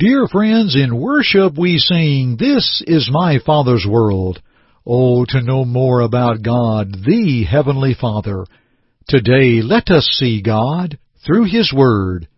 [0.00, 4.40] Dear friends, in worship we sing, This is my Father's world.
[4.86, 8.46] Oh, to know more about God, the Heavenly Father.
[9.08, 12.28] Today let us see God through His Word.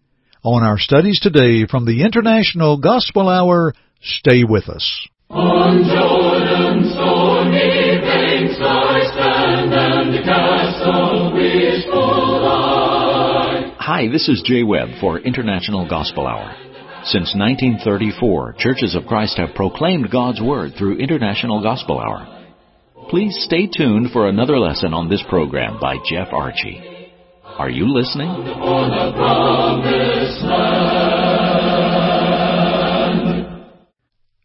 [0.43, 5.07] On our studies today from the International Gospel Hour, stay with us.
[5.31, 13.77] On Jordan's stormy banks I stand and cast a wishful eye.
[13.79, 16.72] Hi, this is Jay Webb for International Gospel Hour.
[17.05, 22.45] Since 1934, Churches of Christ have proclaimed God's Word through International Gospel Hour.
[23.11, 27.11] Please stay tuned for another lesson on this program by Jeff Archie.
[27.45, 28.29] Are you listening?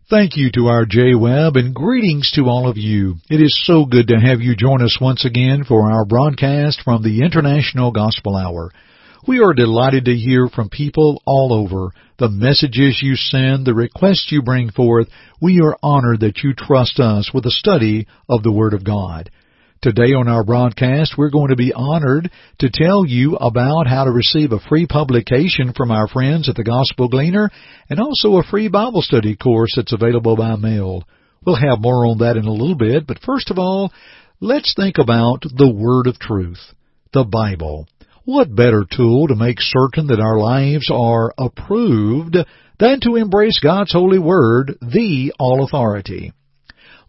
[0.09, 3.17] Thank you to our Jay Webb and greetings to all of you.
[3.29, 7.03] It is so good to have you join us once again for our broadcast from
[7.03, 8.71] the International Gospel Hour.
[9.25, 11.91] We are delighted to hear from people all over.
[12.19, 15.07] The messages you send, the requests you bring forth,
[15.41, 19.31] we are honored that you trust us with a study of the Word of God.
[19.81, 24.11] Today on our broadcast, we're going to be honored to tell you about how to
[24.11, 27.49] receive a free publication from our friends at the Gospel Gleaner
[27.89, 31.03] and also a free Bible study course that's available by mail.
[31.45, 33.91] We'll have more on that in a little bit, but first of all,
[34.39, 36.73] let's think about the Word of Truth,
[37.13, 37.87] the Bible.
[38.27, 42.35] What better tool to make certain that our lives are approved
[42.77, 46.33] than to embrace God's holy word, the all authority?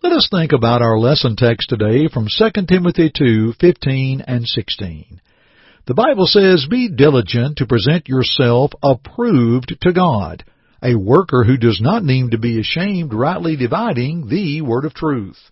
[0.00, 5.20] Let us think about our lesson text today from 2 Timothy 2:15 and 16.
[5.86, 10.44] The Bible says, "Be diligent to present yourself approved to God,
[10.84, 15.50] a worker who does not need to be ashamed, rightly dividing the word of truth.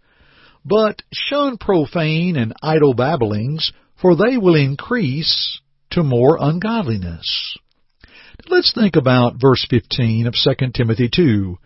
[0.64, 7.56] But shun profane and idle babblings, for they will increase to more ungodliness.
[8.48, 11.58] Let's think about verse 15 of 2 Timothy 2.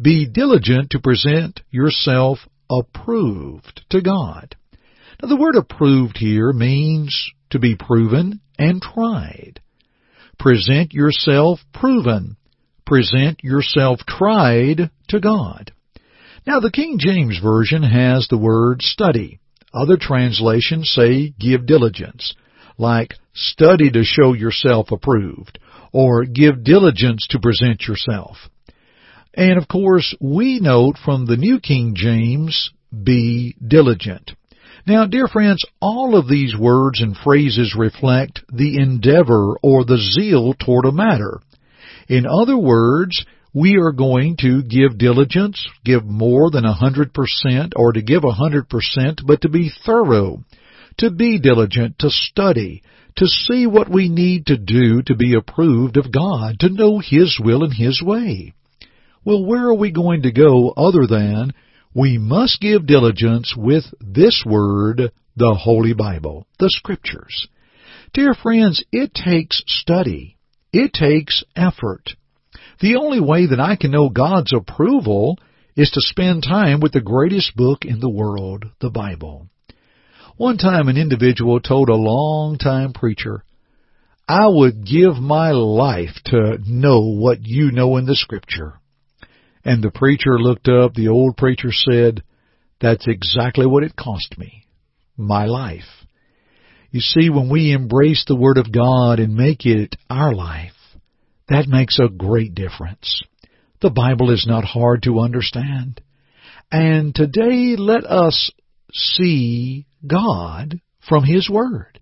[0.00, 2.38] Be diligent to present yourself
[2.70, 4.56] approved to God.
[5.20, 9.60] Now the word approved here means to be proven and tried.
[10.38, 12.36] Present yourself proven.
[12.86, 15.72] Present yourself tried to God.
[16.46, 19.38] Now the King James Version has the word study.
[19.74, 22.34] Other translations say give diligence,
[22.78, 25.58] like study to show yourself approved,
[25.92, 28.36] or give diligence to present yourself.
[29.34, 34.32] And of course, we note from the New King James, be diligent.
[34.86, 40.54] Now, dear friends, all of these words and phrases reflect the endeavor or the zeal
[40.54, 41.40] toward a matter.
[42.08, 43.24] In other words,
[43.54, 48.24] we are going to give diligence, give more than a hundred percent, or to give
[48.24, 50.42] a hundred percent, but to be thorough,
[50.98, 52.82] to be diligent, to study,
[53.16, 57.38] to see what we need to do to be approved of God, to know His
[57.42, 58.54] will and His way.
[59.24, 61.52] Well, where are we going to go other than
[61.94, 67.48] we must give diligence with this word, the Holy Bible, the Scriptures.
[68.14, 70.36] Dear friends, it takes study.
[70.72, 72.14] It takes effort.
[72.82, 75.38] The only way that I can know God's approval
[75.76, 79.46] is to spend time with the greatest book in the world, the Bible.
[80.36, 83.44] One time an individual told a long-time preacher,
[84.26, 88.80] I would give my life to know what you know in the Scripture.
[89.64, 92.24] And the preacher looked up, the old preacher said,
[92.80, 94.66] That's exactly what it cost me.
[95.16, 96.06] My life.
[96.90, 100.72] You see, when we embrace the Word of God and make it our life,
[101.48, 103.22] that makes a great difference.
[103.80, 106.00] The Bible is not hard to understand.
[106.70, 108.50] And today let us
[108.92, 112.00] see God from His Word.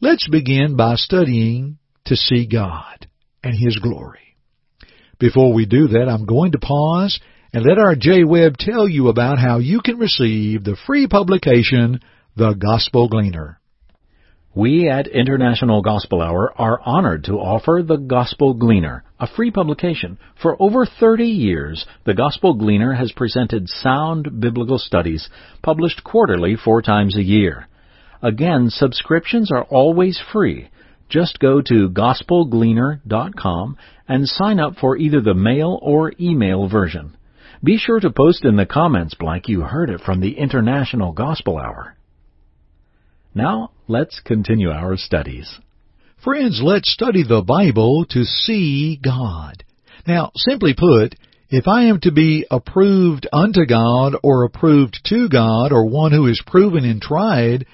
[0.00, 3.06] Let's begin by studying to see God
[3.42, 4.36] and His glory.
[5.18, 7.20] Before we do that, I'm going to pause
[7.52, 12.00] and let our Jay Webb tell you about how you can receive the free publication,
[12.36, 13.60] The Gospel Gleaner.
[14.56, 20.16] We at International Gospel Hour are honored to offer The Gospel Gleaner, a free publication.
[20.40, 25.28] For over 30 years, The Gospel Gleaner has presented sound biblical studies
[25.60, 27.66] published quarterly four times a year.
[28.22, 30.68] Again, subscriptions are always free.
[31.08, 33.76] Just go to gospelgleaner.com
[34.06, 37.16] and sign up for either the mail or email version.
[37.64, 41.58] Be sure to post in the comments blank you heard it from the International Gospel
[41.58, 41.93] Hour.
[43.34, 45.58] Now, let's continue our studies.
[46.22, 49.64] Friends, let's study the Bible to see God.
[50.06, 51.16] Now, simply put,
[51.50, 56.26] if I am to be approved unto God or approved to God or one who
[56.26, 57.66] is proven and tried,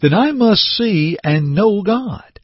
[0.00, 2.40] then I must see and know God.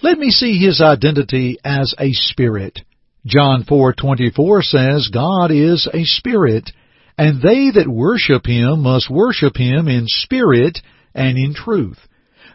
[0.00, 2.80] Let me see His identity as a spirit.
[3.26, 6.70] John 4:24 says, God is a spirit,
[7.18, 10.78] and they that worship him must worship him in spirit
[11.14, 11.98] and in truth.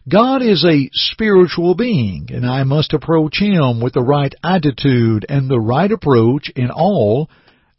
[0.07, 5.49] God is a spiritual being, and I must approach him with the right attitude and
[5.49, 7.29] the right approach in all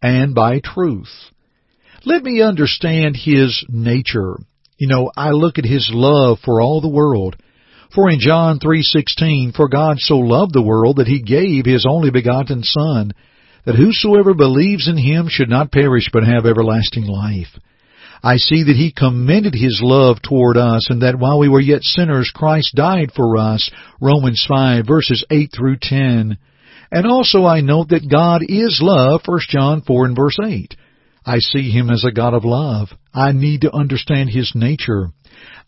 [0.01, 1.13] and by truth.
[2.07, 4.37] Let me understand his nature.
[4.79, 7.37] You know, I look at his love for all the world.
[7.95, 12.11] For in John 3:16, for God so loved the world that he gave his only
[12.11, 13.13] begotten son,
[13.65, 17.59] that whosoever believes in him should not perish but have everlasting life.
[18.25, 21.83] I see that he commended his love toward us and that while we were yet
[21.83, 23.71] sinners Christ died for us.
[24.01, 26.39] Romans 5 verses 8 through 10.
[26.91, 30.75] And also I note that God is love, 1 John 4 and verse 8.
[31.27, 32.89] I see him as a God of love.
[33.13, 35.11] I need to understand his nature.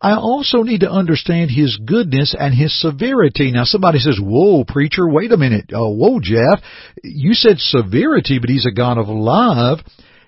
[0.01, 3.51] I also need to understand his goodness and his severity.
[3.51, 5.73] Now somebody says, whoa, preacher, wait a minute.
[5.75, 6.63] Oh, whoa, Jeff.
[7.05, 9.81] You said severity, but he's a God of love.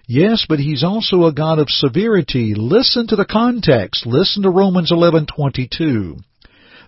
[0.09, 2.55] Yes, but he's also a God of severity.
[2.57, 4.07] Listen to the context.
[4.07, 6.17] Listen to Romans 11:22.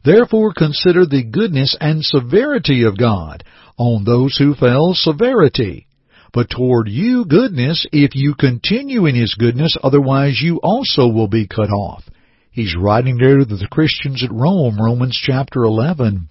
[0.03, 3.45] Therefore consider the goodness and severity of God.
[3.77, 5.87] On those who fell, severity
[6.33, 11.47] but toward you goodness if you continue in his goodness, otherwise you also will be
[11.47, 12.05] cut off.
[12.51, 16.29] He's writing there to the Christians at Rome, Romans chapter 11.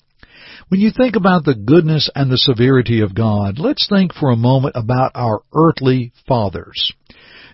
[0.70, 4.36] When you think about the goodness and the severity of God, let's think for a
[4.36, 6.94] moment about our earthly fathers.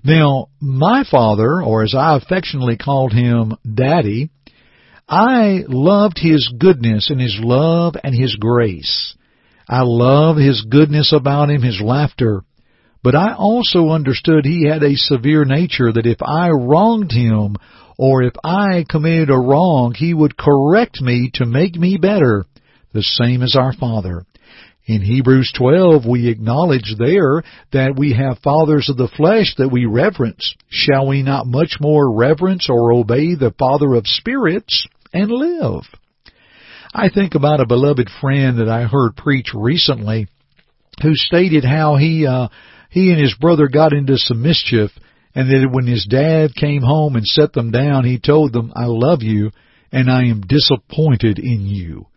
[0.04, 4.32] Now, my father, or as I affectionately called him, Daddy,
[5.08, 9.16] I loved his goodness and his love and his grace.
[9.70, 12.44] I love his goodness about him, his laughter.
[13.02, 17.56] But I also understood he had a severe nature that if I wronged him
[17.98, 22.46] or if I committed a wrong, he would correct me to make me better,
[22.96, 24.26] the same as our Father.
[24.88, 27.44] In Hebrews 12, we acknowledge there
[27.74, 30.56] that we have fathers of the flesh that we reverence.
[30.70, 35.84] Shall we not much more reverence or obey the Father of spirits and live?
[36.94, 40.28] I think about a beloved friend that I heard preach recently
[41.02, 42.48] who stated how he uh
[42.90, 44.92] he and his brother got into some mischief
[45.34, 48.86] and that when his dad came home and set them down he told them I
[48.86, 49.52] love you
[49.92, 52.08] and I am disappointed in you.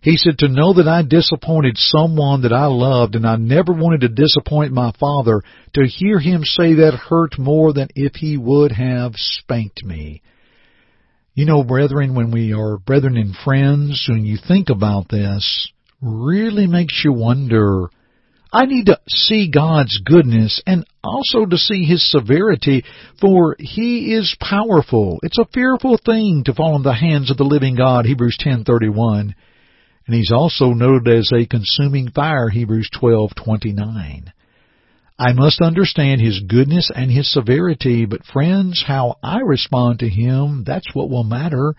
[0.00, 4.02] He said to know that I disappointed someone that I loved and I never wanted
[4.02, 5.42] to disappoint my father
[5.74, 10.22] to hear him say that hurt more than if he would have spanked me.
[11.34, 15.70] You know, brethren, when we are brethren and friends, when you think about this,
[16.00, 17.90] really makes you wonder.
[18.52, 22.84] I need to see God's goodness and also to see His severity,
[23.20, 25.18] for He is powerful.
[25.22, 29.34] It's a fearful thing to fall in the hands of the living God, Hebrews 10:31.
[30.06, 34.32] And He's also noted as a consuming fire, Hebrews 12:29.
[35.18, 40.62] I must understand His goodness and His severity, but friends, how I respond to Him,
[40.64, 41.74] that's what will matter.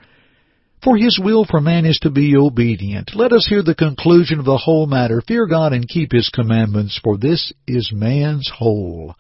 [0.84, 3.16] For His will for man is to be obedient.
[3.16, 5.22] Let us hear the conclusion of the whole matter.
[5.22, 9.16] Fear God and keep His commandments, for this is man's whole.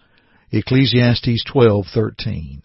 [0.51, 2.63] Ecclesiastes 12:13.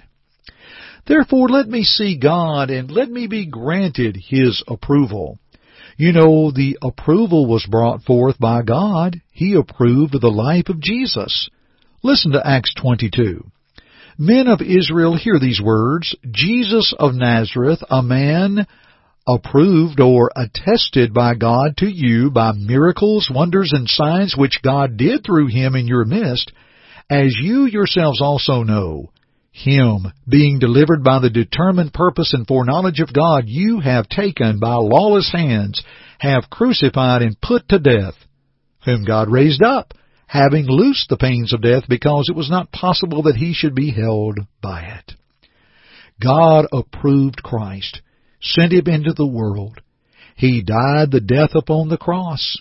[1.07, 5.39] Therefore let me see God and let me be granted His approval.
[6.03, 9.21] You know, the approval was brought forth by God.
[9.31, 11.49] He approved the life of Jesus.
[12.03, 13.49] Listen to Acts 22.
[14.19, 16.17] Men of Israel, hear these words.
[16.29, 18.67] Jesus of Nazareth, a man
[19.29, 25.25] approved or attested by God to you by miracles, wonders, and signs which God did
[25.25, 26.51] through him in your midst,
[27.09, 29.13] as you yourselves also know
[29.53, 34.75] him, being delivered by the determined purpose and foreknowledge of God, you have taken by
[34.75, 35.85] lawless hands,
[36.19, 38.15] have crucified and put to death,
[38.85, 39.93] whom God raised up,
[40.27, 43.91] having loosed the pains of death, because it was not possible that he should be
[43.91, 45.13] held by it.
[46.19, 48.01] God approved Christ,
[48.41, 49.81] sent him into the world.
[50.35, 52.57] He died the death upon the cross,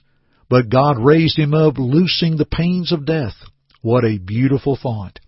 [0.50, 3.36] but God raised him up, loosing the pains of death.
[3.82, 5.20] What a beautiful thought.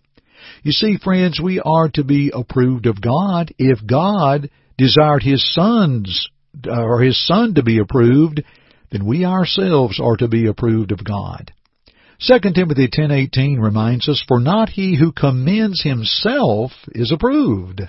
[0.63, 3.53] You see, friends, we are to be approved of God.
[3.57, 6.29] If God desired His sons
[6.65, 8.43] uh, or His Son to be approved,
[8.91, 11.51] then we ourselves are to be approved of God.
[12.19, 17.81] 2 Timothy 10:18 reminds us, "For not he who commends himself is approved,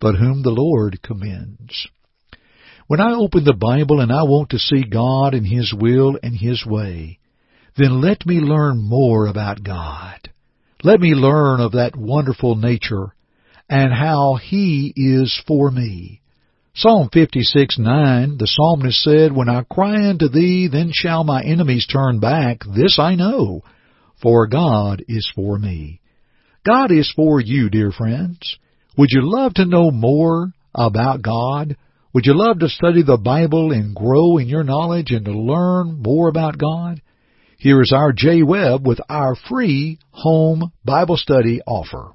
[0.00, 1.88] but whom the Lord commends."
[2.86, 6.34] When I open the Bible and I want to see God and His will and
[6.34, 7.18] His way,
[7.76, 10.30] then let me learn more about God.
[10.84, 13.12] Let me learn of that wonderful nature
[13.68, 16.20] and how He is for me.
[16.74, 21.86] Psalm 56, 9, the psalmist said, When I cry unto thee, then shall my enemies
[21.86, 22.62] turn back.
[22.76, 23.62] This I know,
[24.22, 26.00] for God is for me.
[26.64, 28.58] God is for you, dear friends.
[28.96, 31.76] Would you love to know more about God?
[32.14, 36.00] Would you love to study the Bible and grow in your knowledge and to learn
[36.00, 37.02] more about God?
[37.60, 42.12] Here is our Jay Webb with our free home Bible study offer.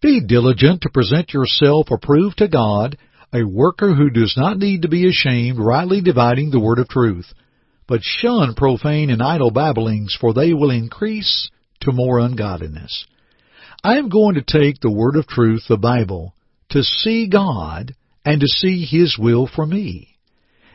[0.00, 2.96] be diligent to present yourself approved to God,
[3.32, 7.32] a worker who does not need to be ashamed, rightly dividing the word of truth.
[7.86, 13.06] But shun profane and idle babblings, for they will increase to more ungodliness.
[13.82, 16.34] I am going to take the word of truth, the Bible,
[16.70, 17.94] to see God
[18.24, 20.16] and to see His will for me.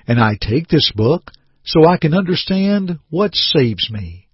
[0.07, 1.31] And I take this book
[1.63, 4.27] so I can understand what saves me.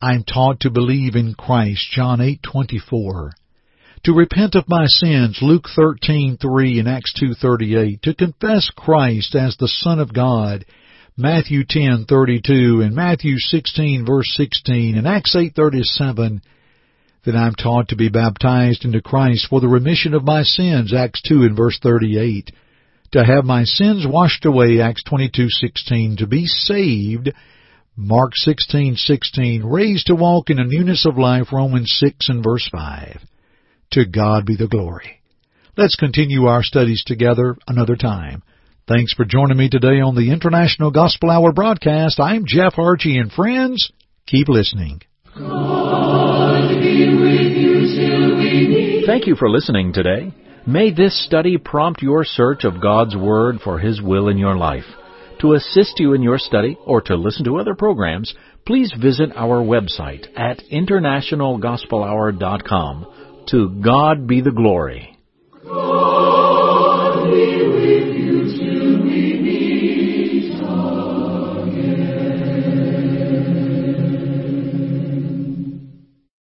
[0.00, 3.32] I am taught to believe in Christ, John 8:24
[4.02, 9.68] to repent of my sins, Luke 13:3 and Acts 2:38, to confess Christ as the
[9.68, 10.64] Son of God,
[11.18, 16.40] Matthew 10:32 and Matthew 16 verse 16 and Acts 8:37,
[17.24, 21.20] that I'm taught to be baptized into Christ for the remission of my sins, Acts
[21.20, 22.52] 2 and verse 38,
[23.12, 27.32] to have my sins washed away, Acts 22:16, to be saved,
[27.98, 33.26] Mark 16:16, raised to walk in a newness of life, Romans 6 and verse 5.
[33.92, 35.20] To God be the glory.
[35.76, 38.44] Let's continue our studies together another time.
[38.86, 42.20] Thanks for joining me today on the International Gospel Hour broadcast.
[42.20, 43.90] I'm Jeff Archie, and friends,
[44.26, 45.02] keep listening.
[45.36, 45.44] You
[49.06, 50.32] Thank you for listening today.
[50.68, 54.86] May this study prompt your search of God's Word for His will in your life.
[55.40, 58.32] To assist you in your study or to listen to other programs,
[58.64, 63.16] please visit our website at internationalgospelhour.com
[63.48, 65.16] to God be the glory.